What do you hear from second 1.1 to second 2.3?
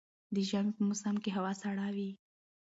کي هوا سړه وي